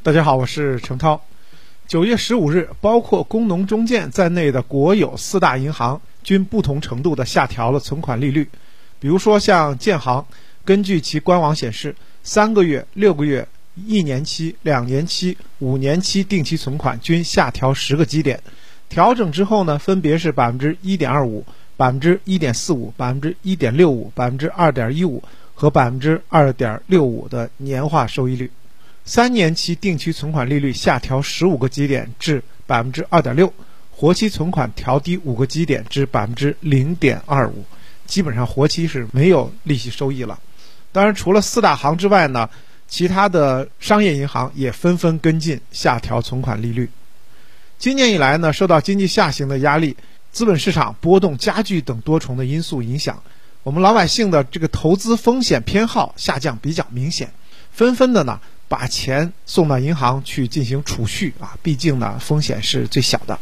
[0.00, 1.20] 大家好，我是程涛。
[1.88, 8.48] 九月十五日，包括工农中建在内的国有四大银行均不同程度的下调了存款利率。
[9.00, 10.24] 比如说，像建行，
[10.64, 18.40] 根据其官网显示，三个月、六个月、一年期、两年期、五年期定期存款均下调十个基点。
[18.88, 21.44] 调整之后呢，分别是百分之一点二五、
[21.76, 25.24] 百分之一点四五、百分之一点六五、百分之二点一五
[25.54, 28.48] 和百分之二点六五的年化收益率。
[29.08, 33.50] 三年期定期存款利率下调十五个基点至百分之二点六，
[33.90, 37.64] 活期存款调低五个基点至百分之零点二五，
[38.04, 40.38] 基本上活期是没有利息收益了。
[40.92, 42.50] 当然，除了四大行之外呢，
[42.86, 46.90] 其他的商业银行也纷纷跟进下调存款利率。
[47.78, 49.96] 今年以来呢，受到经济下行的压力、
[50.32, 53.22] 资本市场波动加剧等多重的因素影响，
[53.62, 57.32] 我们老百姓的这个投资风险偏好下降比较明显，
[57.72, 58.38] 纷纷的呢。
[58.68, 63.38] 把钱送到银行去进行储蓄啊，毕竟呢风险是最小的。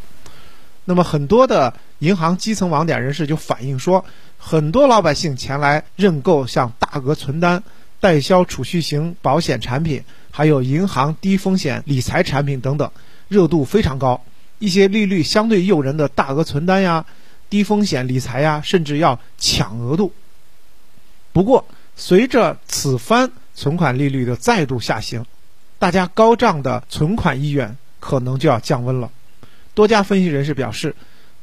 [0.85, 4.05] 那么很多的银行基层网点人士就反映说，
[4.39, 7.63] 很多老百姓前来认购像大额存单、
[7.99, 12.89] 代销储蓄型保险产品，还有银行低风险理财产品等等，
[13.27, 14.23] 热度非常高。
[14.61, 17.05] 一些利率相对诱人的大额存单呀、
[17.51, 20.13] 低风险理财呀，甚至要抢额度。
[21.33, 25.25] 不过，随着此番存款利率的再度下行，
[25.79, 29.11] 大家高涨的存款意愿可能就要降温了。
[29.73, 30.95] 多家分析人士表示，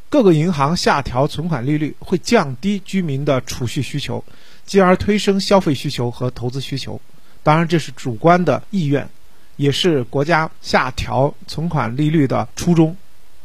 [0.10, 4.24] 各个银行下调存款利率会降低居民的储蓄需求，
[4.64, 7.02] 进而推升消费需求和投资需求。
[7.42, 9.10] 当然，这是主观的意愿，
[9.56, 12.96] 也是国家下调存款利率的初衷，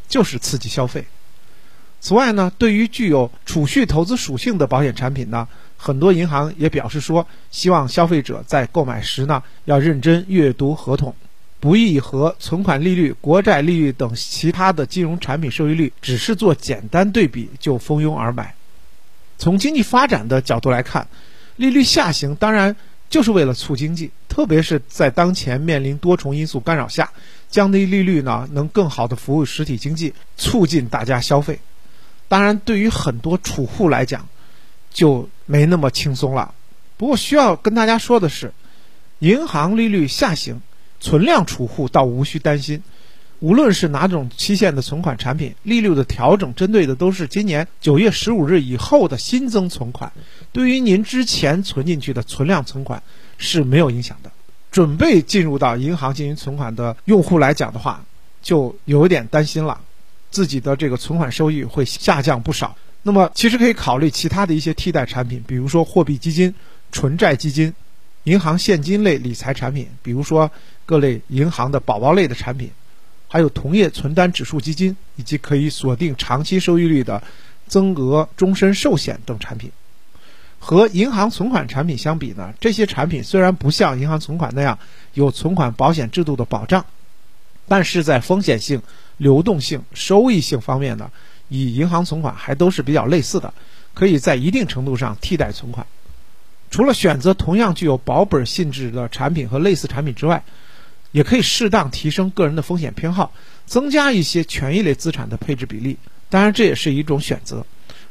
[0.09, 1.07] 就是刺激消费。
[2.01, 5.49] 此外呢，对于具有储蓄投资属性的保险产品呢。
[5.81, 11.15] 很多银行也表示说，希望消费者在购买时呢，要认真阅读合同，
[11.61, 18.55] 不宜和存款利率、国债利率等其他的金融产品收益率只是做简单对比就蜂拥而买。
[19.39, 21.07] 从经济发展的角度来看，
[21.55, 22.75] 利率下行当然
[23.09, 27.11] 就是为了促经济，特别是在当前面临多重因素干扰下，
[27.49, 31.61] 降低利率呢，能更好的服务实体经济，促进大家消费。
[32.27, 34.29] 当然，对于很多储户来讲，
[34.93, 36.55] 就没那么轻松了。
[36.97, 38.53] 不过需要跟大家说的是，
[39.19, 40.61] 银行利率下行，
[41.01, 42.85] 存量储户倒无需担心。
[43.41, 50.13] 无论是哪种期限的存款产品，利率的调整针对的都是今年九月十五日以后的新增存款。
[50.53, 53.03] 对于您之前存进去的存量存款
[53.37, 54.31] 是没有影响的。
[54.71, 58.05] 准备进入到银行进行存款的用户来讲的话，
[58.43, 59.81] 就有点担心了，
[60.31, 62.77] 自己的这个存款收益会下降不少。
[63.03, 66.55] 那么，其实可以考虑其他的一些替代产品，比如说货币基金、
[66.93, 67.73] 纯债基金、
[68.25, 70.51] 银行现金类理财产品，比如说
[70.85, 72.71] 各类银行的宝宝类的产品，
[73.29, 77.23] 还有同业存单指数基金，以及可以锁定长期收益率的
[77.67, 79.71] 增额终身寿险等产品。
[80.59, 84.79] 和银行存款产品相比呢，这些产品虽然不像银行存款那样
[85.15, 86.85] 有存款保险制度的保障，
[87.69, 88.83] 但是在风险性、
[89.19, 91.11] 流动性、收益性方面呢。
[91.49, 93.53] 与银行存款还都是比较类似的，
[93.95, 95.87] 可以在一定程度上替代存款。
[96.71, 100.45] 除了选择同样具有保本性质的产品和类似产品之外，
[101.13, 103.33] 也可以适当提升个人的风险偏好，
[103.65, 105.97] 增加一些权益类资产的配置比例。
[106.29, 107.65] 当然，这也是一种选择。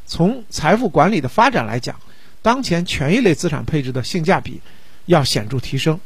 [0.07, 1.99] 从财富管理的发展来讲，
[2.41, 4.59] 当前权益类资产配置的性价比
[5.05, 5.99] 要显著提升。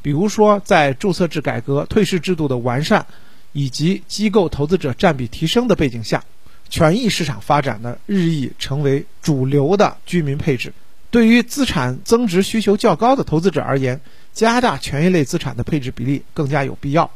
[0.00, 3.04] 比如说，在注册制改革、退市制度的完善
[3.52, 6.22] 以及机构投资者占比提升的背景下。
[6.70, 10.72] 权益市场发展呢，日益成为主流的居民配置。
[11.10, 14.00] 对于资产增值需求较高的投资者而言，
[14.34, 17.10] 加大权益类资产的配置比例更加有必要。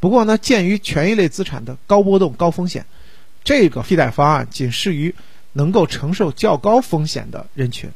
[0.00, 2.84] 不过呢，鉴于权益类资产的高波动、高风险，
[3.42, 5.14] 这个替代方案仅适于
[5.54, 7.90] 能够承受较高风险的人群。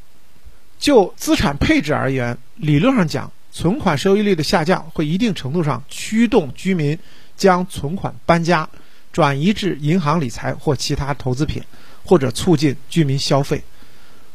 [0.78, 6.98] 就资产配置而言，理论上讲，存款收益率的下降会一定程度上驱动居民
[7.36, 8.68] 将存款搬家。
[9.16, 11.62] 转移至银行理财或其他投资品，
[12.04, 13.64] 或者促进居民消费，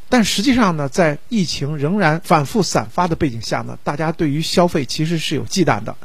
[0.09, 5.95] 但实际上呢，在疫情仍然反复散发的背景下呢，大家对于消费其实是有忌惮的。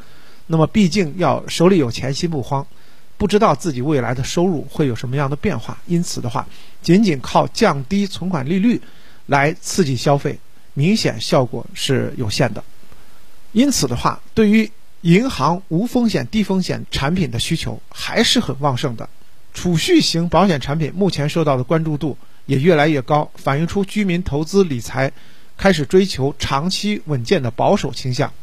[0.45, 2.63] 那么，毕竟要手里有钱心不慌，
[3.17, 6.47] 不知道自己未来的收入会有什么样的变化，因此的话，
[6.83, 8.79] 仅仅靠降低存款利率
[9.25, 10.37] 来刺激消费，
[10.75, 12.63] 明显效果是有限的。
[13.53, 14.69] 因此的话，对于
[15.01, 19.09] 银行无风险、低风险产品的需求还是很旺盛的，
[19.53, 25.11] 储蓄型保险产品目前受到的关注度也越来越高，反映出居民投资理财
[25.55, 28.33] 开始追求长期稳健的保守倾向。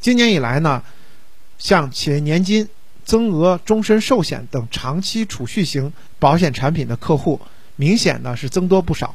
[0.00, 0.82] 今年以来呢，
[1.58, 2.68] 像企业年金、
[3.04, 7.40] 增额终身寿险等长期储蓄型保险产品的客户，
[7.76, 9.14] 明显呢是增多不少。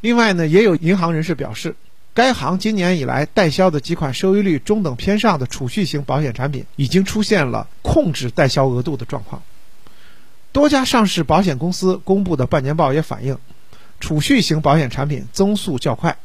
[0.00, 1.76] 另外呢，也有银行人士表示，
[2.14, 9.42] 该行今年以来代销的几款收益率中等偏上的储蓄型保险产品，已经出现了控制代销额度的状况。
[10.52, 13.36] 多家上市保险公司公布的半年报也反映，
[13.98, 16.16] 储蓄型保险产品增速较快。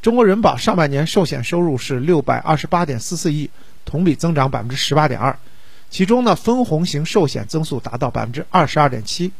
[0.00, 3.50] 中国人保上半年寿险收入是六百二十八点四四亿，
[3.84, 5.36] 同比增长百分之十八点二。
[5.90, 9.32] 其中呢，分红型寿险增速达到百分之二十二点七。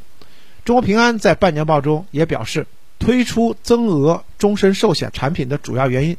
[0.64, 2.66] 中国平安在半年报中也表示，
[3.02, 6.16] 推出增额终身寿险产品的主要原因，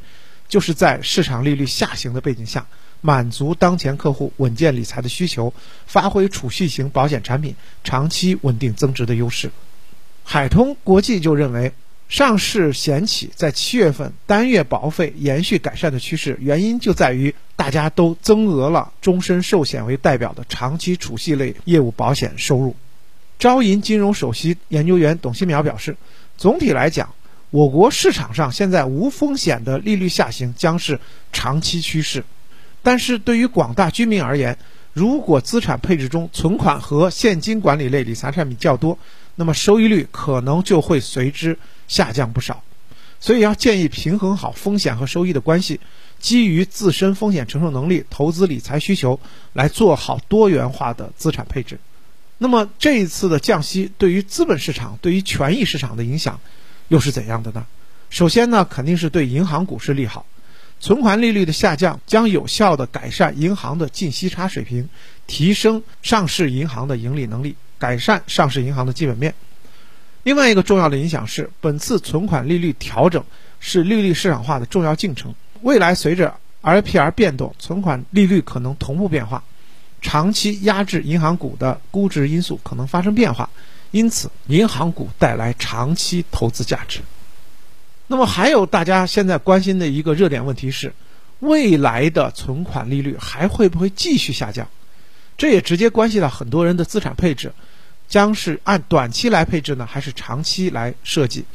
[0.48, 2.66] 就是在市场利率下行的背景下。
[3.00, 5.54] 满足当前客户稳健理财的需求，
[5.86, 7.54] 发挥储蓄型保险产品
[7.84, 9.50] 长期稳定增值的优势。
[10.24, 11.72] 海通国际就认为，
[12.08, 22.76] 上市险企在七月份单月保费延续改善的趋势，原因就在于大家都增额了终身寿险为代表的长期储蓄类业务保险收入。
[23.38, 25.96] 招银金融首席研究员董新苗表示，
[26.36, 27.14] 总体来讲，
[27.50, 30.98] 我国市场上现在无风险的利率下行将是
[31.32, 32.24] 长期趋势。
[32.82, 34.58] 但是对于广大居民而言，
[34.92, 38.98] 如果资产配置中存款和现金管理类理财产品较多，
[39.36, 41.58] 那么收益率可能就会随之
[41.88, 42.62] 下降不少。
[43.20, 45.80] 所以要建议平衡好风险和收益的关系，
[46.18, 49.18] 基于自身风险承受能力、投资理财需求
[49.54, 51.78] 来做好多元化的资产配置。
[52.38, 56.40] 那么这一次的降息对于资本市场、对于权益市场的影响
[56.88, 57.66] 又是怎样的呢？
[58.10, 60.26] 首先呢，肯定是对银行股市利好。
[60.80, 64.88] 存款利率的下降将有效地改善银行的净息差水平，
[65.26, 69.34] 提升上市银行的盈利能力，改善上市银行的基本面。
[70.24, 73.24] 另外一个重要的影响是，本次存款利率调整
[73.60, 75.34] 是利率市场化的重要进程。
[75.62, 79.44] 未来随着 LPR 变动，存款利率可能同步变化，
[80.04, 83.48] 长期压制银行股的估值因素可能发生变化，
[83.90, 87.00] 因此银行股带来长期投资价值。
[88.06, 90.92] 那么还有大家现在关心的一个热点问题是，
[91.40, 94.68] 未来的存款利率还会不会继续下降？
[95.38, 97.54] 这也直接关系到很多人的资产配置，
[98.06, 101.46] 将是按短期来配置呢，还是长期来设计？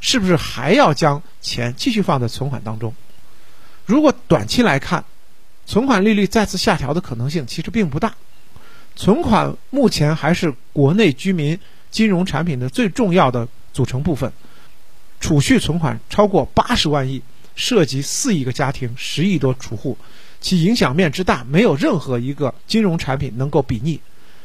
[0.00, 2.94] 是不是还要将钱继续放在存款当中？
[3.86, 5.04] 如果短期来看，
[5.66, 8.14] 存款利率再次下调的可能性其实并不大。
[8.94, 11.58] 存款目前还是国内居民
[11.90, 14.32] 金融产品的最重要的组成部分。
[15.20, 17.22] 储蓄存款超过八十万亿，
[17.54, 19.96] 涉及四亿个家庭、十亿多储户，
[20.40, 24.00] 其影响面之大，没有任何一个金融产品能够比拟，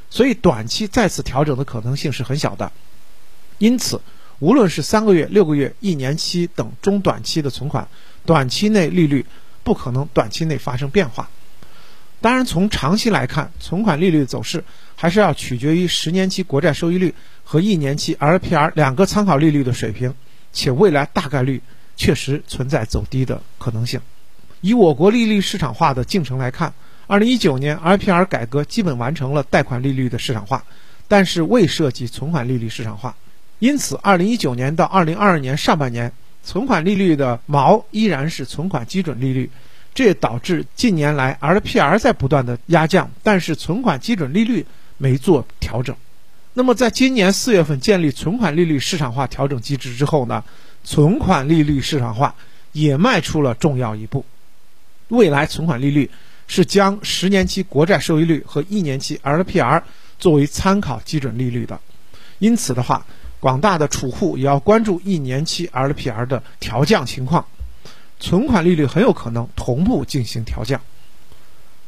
[0.09, 2.71] 所以短期再次调整的可能性是很小的。
[3.57, 3.99] 因此，
[4.37, 7.87] 无论是三个月、六个月、一年期等中短期的存款，
[8.23, 9.25] 短期内利率
[9.67, 11.29] 不可能短期内发生变化。
[12.21, 14.63] 当然，从长期来看，存款利率走势
[14.95, 20.13] 还是要取决于十年期国债收益率和一年期 LPR 两个参考利率的水平。
[20.53, 21.61] 且未来大概率
[21.97, 23.99] 确实存在走低的可能性。
[24.61, 26.73] 以我国利率市场化的进程来看，
[27.07, 30.63] 二零一九年 LPR 改革基本完成了贷款利率的市场化，
[31.09, 33.17] 但是未涉及存款利率市场化。
[33.59, 36.13] 因此，二零一九年到二零二二年上半年，
[36.47, 39.51] 存款利率的锚依然是存款基准利率，
[39.93, 44.65] 这也导致近年来 LPR 在不断的压降，但是存款基准利率
[44.97, 45.93] 没做调整。
[46.53, 50.45] 那么，在今年四月份建立存款利率市场化调整机制之后呢，
[50.85, 52.33] 存款利率市场化
[52.71, 54.23] 也迈出了重要一步。
[55.09, 56.09] 未来存款利率
[56.47, 59.83] 是将十年期国债收益率和一年期 LPR
[60.17, 61.81] 作为参考基准利率的。
[62.39, 63.05] 因此的话，
[63.39, 67.45] 广大的储户也要关注一年期 LPR 的调降情况，
[68.19, 70.81] 存款利率很有可能同步进行调降。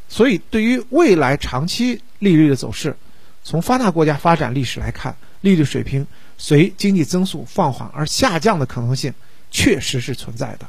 [0.08, 2.96] 所以，对于未来长期利率的走势，
[3.44, 6.06] 从发达国家发展历史来看，利率水平
[6.38, 9.14] 随经济增速放缓而下降的可能性
[9.52, 10.68] 确实是存在的。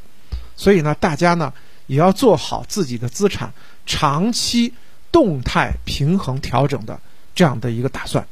[0.57, 1.53] 所以呢，大家呢
[1.87, 3.53] 也要做好自己的资产
[3.87, 4.73] 长期
[5.11, 7.01] 动态平衡调整的
[7.35, 8.27] 这样的一个打算。